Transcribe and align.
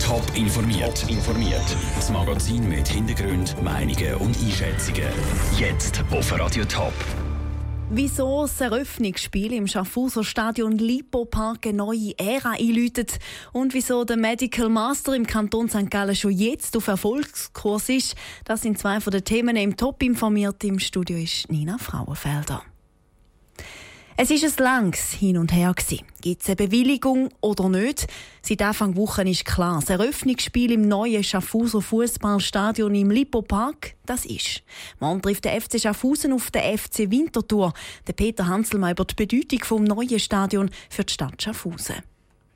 Top 0.00 0.22
informiert. 0.34 1.04
informiert. 1.08 1.76
Das 1.96 2.10
Magazin 2.10 2.68
mit 2.68 2.88
Hintergrund, 2.88 3.54
Meinungen 3.62 4.14
und 4.14 4.36
Einschätzungen. 4.38 5.08
Jetzt 5.58 6.02
auf 6.10 6.32
Radio 6.38 6.64
Top. 6.64 6.92
Wieso 7.90 8.42
das 8.42 8.60
Eröffnungsspiel 8.60 9.52
im 9.52 9.66
Schaffhauser 9.66 10.24
Stadion 10.24 10.78
Lipo 10.78 11.26
Park 11.26 11.66
eine 11.66 11.76
neue 11.76 12.18
Ära 12.18 12.52
einläutet 12.58 13.18
und 13.52 13.74
wieso 13.74 14.04
der 14.04 14.16
Medical 14.16 14.70
Master 14.70 15.14
im 15.14 15.26
Kanton 15.26 15.68
St. 15.68 15.90
Gallen 15.90 16.16
schon 16.16 16.32
jetzt 16.32 16.76
auf 16.76 16.88
Erfolgskurs 16.88 17.90
ist, 17.90 18.14
das 18.44 18.62
sind 18.62 18.78
zwei 18.78 19.00
von 19.00 19.10
den 19.10 19.24
Themen 19.24 19.56
im 19.56 19.76
Top 19.76 20.02
informiert. 20.02 20.64
Im 20.64 20.78
Studio 20.78 21.18
ist 21.18 21.50
Nina 21.50 21.76
Frauenfelder. 21.78 22.62
Es 24.16 24.30
ist 24.30 24.60
ein 24.60 24.64
langes 24.64 25.12
Hin 25.14 25.36
und 25.36 25.52
Her. 25.52 25.74
Gibt 26.20 26.42
es 26.42 26.46
eine 26.46 26.54
Bewilligung 26.54 27.30
oder 27.40 27.68
nicht? 27.68 28.06
Seit 28.42 28.62
Anfang 28.62 28.94
Woche 28.94 29.28
ist 29.28 29.44
klar, 29.44 29.80
das 29.80 29.90
Eröffnungsspiel 29.90 30.70
im 30.70 30.86
neuen 30.86 31.24
Schaffhauser 31.24 31.82
Fußballstadion 31.82 32.94
im 32.94 33.10
Lipo 33.10 33.42
Park, 33.42 33.94
das 34.06 34.24
ist. 34.24 34.62
Man 35.00 35.20
trifft 35.20 35.46
der 35.46 35.60
FC 35.60 35.80
Schaffhausen 35.80 36.32
auf 36.32 36.52
den 36.52 36.78
FC 36.78 37.10
Winterthur. 37.10 37.72
Der 38.06 38.12
Peter 38.12 38.46
Hanselmann 38.46 38.92
über 38.92 39.04
die 39.04 39.16
Bedeutung 39.16 39.64
vom 39.64 39.82
neuen 39.82 40.20
Stadion 40.20 40.70
für 40.88 41.02
die 41.02 41.12
Stadt 41.12 41.42
Schaffhausen. 41.42 41.96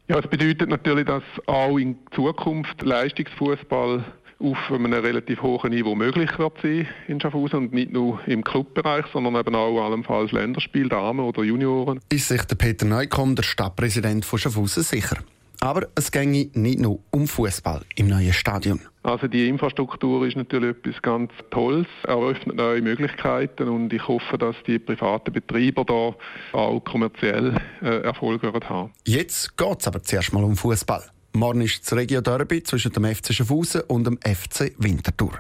Ja, 0.07 0.21
es 0.21 0.31
bedeutet 0.31 0.69
natürlich, 0.69 1.07
dass 1.07 1.25
auch 1.47 1.77
in 1.77 1.99
Zukunft 2.15 2.81
Leistungsfußball 2.83 4.05
auf 4.41 4.71
einem 4.71 4.93
relativ 4.93 5.43
hohen 5.43 5.71
Niveau 5.71 5.95
möglich 5.95 6.39
wird 6.39 6.55
sein 6.63 6.87
in 7.09 7.21
Schaffhausen 7.21 7.59
und 7.59 7.73
nicht 7.73 7.93
nur 7.93 8.21
im 8.27 8.45
Clubbereich, 8.45 9.07
sondern 9.13 9.35
eben 9.35 9.55
auch 9.55 9.85
allenfalls 9.85 10.33
Länderspiel, 10.33 10.89
Damen 10.89 11.21
oder 11.21 11.43
Junioren. 11.43 12.01
Ist 12.09 12.29
sich 12.29 12.43
der 12.45 12.57
Peter 12.57 12.87
Neukomm, 12.87 13.35
der 13.35 13.43
Stadtpräsident 13.43 14.25
von 14.25 14.39
Schaffhausen, 14.39 14.83
sicher? 14.83 15.19
Aber 15.61 15.89
es 15.97 16.13
ginge 16.13 16.51
nicht 16.55 16.79
nur 16.79 17.01
um 17.11 17.27
Fußball 17.27 17.83
im 17.97 18.07
neuen 18.07 18.33
Stadion. 18.33 18.81
Also 19.03 19.27
die 19.27 19.49
Infrastruktur 19.49 20.25
ist 20.25 20.37
natürlich 20.37 20.77
etwas 20.77 21.03
ganz 21.03 21.33
Tolles, 21.51 21.87
eröffnet 22.05 22.57
neue 22.57 22.81
Möglichkeiten 22.81 23.69
und 23.69 23.93
ich 23.93 24.07
hoffe, 24.07 24.39
dass 24.39 24.55
die 24.69 24.79
privaten 24.79 25.33
Betreiber 25.33 25.85
da 25.85 26.57
auch 26.57 26.81
kommerziell 26.85 27.57
äh, 27.83 28.03
Erfolg 28.03 28.43
haben. 28.45 28.93
Jetzt 29.05 29.57
geht 29.57 29.81
es 29.81 29.89
aber 29.89 30.01
zuerst 30.03 30.33
mal 30.33 30.45
um 30.45 30.57
Fußball. 30.57 31.03
Morgen 31.39 31.61
ist 31.61 31.85
das 31.85 31.97
Regio 31.97 32.21
Derby 32.21 32.65
zwischen 32.65 32.91
dem 32.93 33.05
FC 33.05 33.33
Schaffhausen 33.33 33.83
und 33.83 34.05
dem 34.09 34.19
FC 34.19 34.73
Winterthur. 34.77 35.39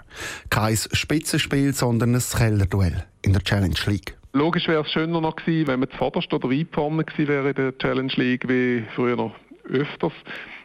Kein 0.48 0.76
Spitzenspiel, 0.76 1.74
sondern 1.74 2.14
ein 2.14 2.22
Kellerduell 2.22 3.04
in 3.22 3.32
der 3.32 3.42
Challenge 3.42 3.74
League. 3.86 4.16
Logisch 4.32 4.68
wäre 4.68 4.82
es 4.82 4.92
schöner 4.92 5.20
noch 5.20 5.34
gewesen, 5.34 5.66
wenn 5.66 5.80
man 5.80 5.90
zuvorderst 5.90 6.32
oder 6.32 6.48
vorne 6.70 7.02
gewesen 7.02 7.28
wäre 7.28 7.48
in 7.48 7.54
der 7.56 7.76
Challenge 7.78 8.12
League, 8.14 8.48
wie 8.48 8.84
früher 8.94 9.16
noch 9.16 9.34
öfters. 9.68 10.12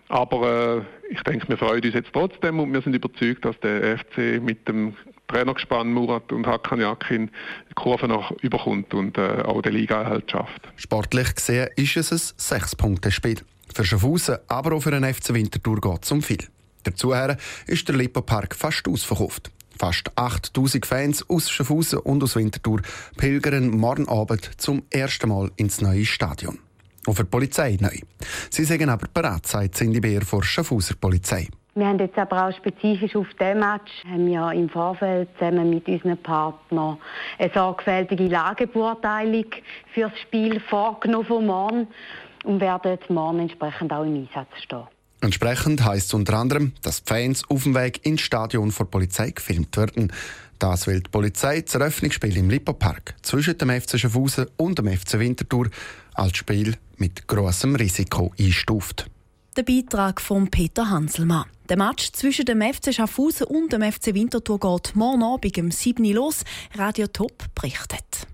Aber 0.08 0.86
äh, 1.10 1.12
ich 1.12 1.24
denke, 1.24 1.50
wir 1.50 1.58
freuen 1.58 1.84
uns 1.84 1.96
jetzt 1.96 2.14
trotzdem 2.14 2.60
und 2.60 2.72
wir 2.72 2.82
sind 2.82 2.94
überzeugt, 2.94 3.44
dass 3.44 3.60
der 3.62 3.98
FC 3.98 4.40
mit 4.40 4.68
dem 4.68 4.96
Trainergespann 5.30 5.92
Murat 5.92 6.32
und 6.32 6.46
Hakan 6.46 6.80
Yakin 6.80 7.32
die 7.72 7.74
Kurve 7.74 8.08
noch 8.08 8.30
überkommt 8.44 8.94
und 8.94 9.18
äh, 9.18 9.42
auch 9.44 9.64
die 9.64 9.70
Liga 9.70 10.06
halt 10.06 10.30
schafft. 10.30 10.62
Sportlich 10.76 11.34
gesehen 11.34 11.70
ist 11.76 11.98
es 11.98 12.12
ein 12.12 12.20
Sechs-Punkte-Spiel. 12.38 13.40
Für 13.74 13.86
Schaffhausen, 13.86 14.38
aber 14.48 14.76
auch 14.76 14.82
für 14.82 14.92
den 14.92 15.04
FC 15.04 15.34
Winterthur 15.34 15.80
geht 15.80 16.04
es 16.04 16.12
um 16.12 16.22
viel. 16.22 16.48
Dazu 16.84 17.14
ist 17.68 17.88
der 17.88 17.96
Lipo-Park 17.96 18.56
fast 18.56 18.88
ausverkauft. 18.88 19.52
Fast 19.78 20.12
8000 20.18 20.86
Fans 20.86 21.30
aus 21.30 21.50
Schaffhausen 21.50 22.00
und 22.00 22.24
aus 22.24 22.36
Winterthur 22.36 22.82
pilgern 23.18 23.70
morgen 23.70 24.08
Abend 24.08 24.52
zum 24.58 24.84
ersten 24.92 25.30
Mal 25.30 25.52
ins 25.56 25.82
neue 25.82 26.06
Stadion. 26.06 26.60
Und 27.06 27.16
für 27.16 27.24
die 27.24 27.30
Polizei 27.30 27.78
neu. 27.80 27.98
Sie 28.50 28.64
sagen 28.64 28.90
aber 28.90 29.08
bereit, 29.14 29.46
sagt 29.46 29.76
Cindy 29.76 30.00
Beer 30.00 30.22
vor 30.22 30.44
Schaffhauser 30.44 30.96
Polizei. 30.96 31.48
Wir 31.76 31.88
haben 31.88 31.98
jetzt 31.98 32.18
aber 32.20 32.48
auch 32.48 32.56
spezifisch 32.56 33.16
auf 33.16 33.26
diesem 33.40 33.60
Match 33.60 33.92
haben 34.08 34.28
wir 34.28 34.52
im 34.52 34.70
Vorfeld 34.70 35.28
zusammen 35.40 35.72
mit 35.72 35.88
unseren 35.88 36.18
Partnern 36.18 37.00
eine 37.40 37.52
sorgfältige 37.52 38.28
Lagebeurteilung 38.28 39.48
für 39.92 40.02
das 40.02 40.20
Spiel 40.20 40.60
vorgenommen 40.60 41.26
von 41.26 41.46
morgen 41.48 41.88
und 42.44 42.60
werden 42.60 42.98
morgen 43.10 43.40
entsprechend 43.40 43.92
auch 43.92 44.04
im 44.04 44.16
Einsatz 44.16 44.50
stehen. 44.62 44.88
Entsprechend 45.22 45.86
heisst 45.86 46.08
es 46.08 46.14
unter 46.14 46.34
anderem, 46.34 46.74
dass 46.82 47.04
die 47.04 47.14
Fans 47.14 47.44
auf 47.50 47.64
dem 47.64 47.76
Weg 47.76 48.06
ins 48.06 48.22
Stadion 48.22 48.72
vor 48.72 48.92
Polizei 48.92 49.32
gefilmt 49.32 49.78
werden. 49.78 50.12
Das 50.60 50.86
will 50.86 51.00
die 51.00 51.10
Polizei 51.10 51.62
das 51.62 51.76
Eröffnungsspiel 51.76 52.36
im 52.36 52.50
Lipo-Park 52.50 53.16
zwischen 53.22 53.58
dem 53.58 53.70
FC 53.70 53.98
Schaffhausen 53.98 54.48
und 54.58 54.80
dem 54.80 54.88
FC 54.88 55.20
Winterthur 55.20 55.70
als 56.14 56.38
Spiel 56.38 56.76
mit 56.98 57.26
grossem 57.28 57.76
Risiko 57.76 58.34
einstuft. 58.38 59.10
Der 59.56 59.64
Beitrag 59.64 60.20
von 60.20 60.50
Peter 60.50 60.90
Hanselmann. 60.90 61.46
Der 61.70 61.78
Match 61.78 62.12
zwischen 62.12 62.46
dem 62.46 62.62
FC 62.62 62.94
Schaffhausen 62.94 63.48
und 63.48 63.72
dem 63.72 63.82
FC 63.82 64.14
Winterthur 64.14 64.60
geht 64.60 64.96
morgen 64.96 65.24
Abend 65.24 65.58
um 65.58 65.72
7 65.72 66.04
Uhr 66.06 66.14
los. 66.14 66.44
Radio 66.76 67.08
Top 67.08 67.46
berichtet. 67.56 68.28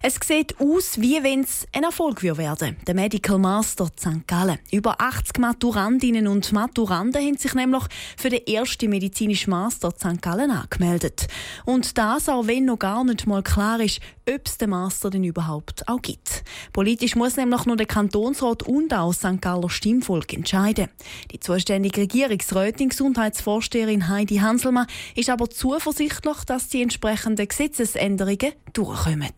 Es 0.00 0.16
sieht 0.24 0.60
aus, 0.60 1.00
wie 1.00 1.20
wenn 1.24 1.40
es 1.40 1.66
ein 1.72 1.82
Erfolg 1.82 2.22
werden 2.22 2.76
Der 2.86 2.94
Medical 2.94 3.36
Master 3.36 3.86
St. 3.86 4.28
Gallen. 4.28 4.60
Über 4.70 5.00
80 5.00 5.38
Maturandinnen 5.38 6.28
und 6.28 6.52
Maturanden 6.52 7.20
haben 7.20 7.36
sich 7.36 7.52
nämlich 7.54 7.82
für 8.16 8.28
den 8.28 8.46
ersten 8.46 8.90
medizinischen 8.90 9.50
Master 9.50 9.90
St. 9.90 10.22
Gallen 10.22 10.52
angemeldet. 10.52 11.26
Und 11.64 11.98
das 11.98 12.28
auch 12.28 12.46
wenn 12.46 12.66
noch 12.66 12.78
gar 12.78 13.02
nicht 13.02 13.26
mal 13.26 13.42
klar 13.42 13.80
ist, 13.80 13.98
ob 14.28 14.46
es 14.46 14.58
den 14.58 14.70
Master 14.70 15.10
denn 15.10 15.24
überhaupt 15.24 15.88
auch 15.88 16.00
gibt. 16.00 16.44
Politisch 16.72 17.16
muss 17.16 17.36
nämlich 17.36 17.66
nur 17.66 17.76
der 17.76 17.86
Kantonsrat 17.86 18.62
und 18.62 18.94
auch 18.94 19.12
St. 19.12 19.40
Galler 19.40 19.68
Stimmvolk 19.68 20.32
entscheiden. 20.32 20.90
Die 21.32 21.40
zuständige 21.40 22.02
Regierungsrätin 22.02 22.90
Gesundheitsvorsteherin 22.90 24.08
Heidi 24.08 24.36
Hanselmann 24.36 24.86
ist 25.16 25.28
aber 25.28 25.50
zuversichtlich, 25.50 26.44
dass 26.46 26.68
die 26.68 26.82
entsprechenden 26.82 27.48
Gesetzesänderungen 27.48 28.52
durchkommen. 28.72 29.32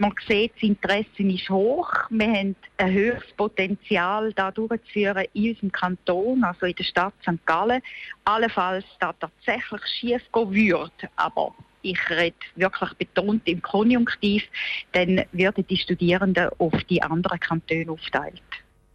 Man 0.00 0.14
sieht, 0.28 0.54
das 0.54 0.62
Interesse 0.62 1.22
ist 1.22 1.50
hoch. 1.50 1.90
Wir 2.10 2.28
haben 2.28 2.56
ein 2.76 2.92
höheres 2.92 3.32
Potenzial, 3.36 4.32
da 4.32 4.52
durchzuführen 4.52 5.26
in 5.32 5.50
unserem 5.50 5.72
Kanton, 5.72 6.44
also 6.44 6.66
in 6.66 6.74
der 6.76 6.84
Stadt 6.84 7.14
St. 7.22 7.44
Gallen. 7.44 7.82
Allenfalls 8.24 8.84
da 9.00 9.12
tatsächlich 9.12 9.82
schief 9.98 10.22
gehen 10.32 10.54
würde, 10.54 11.10
aber 11.16 11.52
ich 11.82 11.98
rede 12.10 12.36
wirklich 12.54 12.92
betont 12.94 13.42
im 13.48 13.60
Konjunktiv, 13.60 14.44
dann 14.92 15.24
werden 15.32 15.66
die 15.68 15.76
Studierenden 15.76 16.50
auf 16.58 16.74
die 16.88 17.02
anderen 17.02 17.40
Kantone 17.40 17.90
aufteilt. 17.90 18.42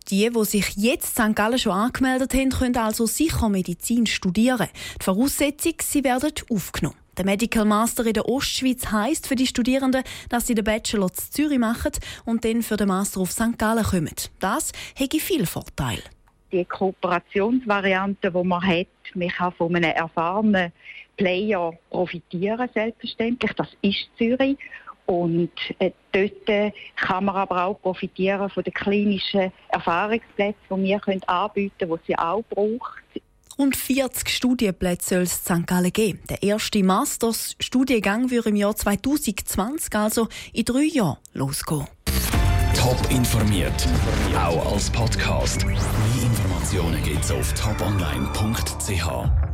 Die, 0.10 0.30
die 0.30 0.46
sich 0.46 0.76
jetzt 0.76 1.16
St. 1.16 1.36
Gallen 1.36 1.60
schon 1.60 1.74
angemeldet 1.74 2.34
haben, 2.34 2.50
können 2.50 2.78
also 2.78 3.06
sicher 3.06 3.50
Medizin 3.50 4.06
studieren. 4.06 4.70
Die 5.00 5.04
Voraussetzung, 5.04 5.74
sie 5.82 6.04
werden 6.04 6.32
aufgenommen. 6.50 7.03
Der 7.18 7.26
Medical 7.26 7.66
Master 7.66 8.06
in 8.08 8.14
der 8.14 8.28
Ostschweiz 8.28 8.92
heisst 8.92 9.28
für 9.28 9.36
die 9.36 9.46
Studierenden, 9.46 10.04
dass 10.30 10.48
sie 10.48 10.56
den 10.56 10.66
Bachelor 10.66 11.14
zu 11.14 11.30
Zürich 11.30 11.60
machen 11.60 11.92
und 12.26 12.44
dann 12.44 12.64
für 12.64 12.76
den 12.76 12.88
Master 12.88 13.22
auf 13.22 13.32
St. 13.32 13.60
Gallen 13.60 13.84
kommen. 13.84 14.16
Das 14.40 14.72
hätte 14.96 15.20
viel 15.20 15.46
Vorteil. 15.46 16.00
Die 16.52 16.66
Kooperationsvariante, 16.66 18.32
die 18.32 18.44
man 18.44 18.66
hat, 18.66 18.88
man 19.14 19.30
kann 19.30 19.52
von 19.54 19.76
einem 19.76 19.92
erfahrenen 19.92 20.72
Player 21.16 21.74
profitieren, 21.92 22.68
selbstverständlich. 22.74 23.54
Das 23.54 23.70
ist 23.84 24.10
Zürich. 24.18 24.58
Und 25.06 25.52
äh, 25.80 25.92
dort 26.14 26.74
kann 26.96 27.26
man 27.26 27.36
aber 27.36 27.66
auch 27.66 27.80
profitieren 27.80 28.50
von 28.50 28.64
den 28.64 28.74
klinischen 28.74 29.52
Erfahrungsplätzen, 29.68 30.62
die 30.70 30.84
wir 30.84 31.02
anbieten 31.28 31.78
können, 31.78 32.00
die 32.02 32.08
sie 32.08 32.18
auch 32.18 32.44
braucht. 32.50 33.04
Rund 33.58 33.76
40 33.76 34.30
Studienplätze 34.30 35.16
soll 35.16 35.24
es 35.24 35.48
in 35.48 35.62
St. 35.62 35.68
Gallen 35.68 35.94
geben. 35.94 36.20
Der 36.30 36.42
erste 36.42 36.84
Masters-Studiengang 36.84 38.32
wird 38.32 38.48
im 38.48 38.56
Jahr 38.56 38.76
2020, 38.76 39.96
also 39.96 40.28
in 40.54 40.66
drei 40.66 40.84
Jahren, 40.84 41.18
losgehen. 41.34 41.88
Top 42.76 42.98
informiert, 43.12 43.88
auch 44.36 44.74
als 44.74 44.90
Podcast. 44.90 45.64
Mehr 45.66 45.78
Informationen 46.24 47.02
gibt 47.04 47.24
es 47.24 47.32
auf 47.32 47.54
toponline.ch. 47.54 49.53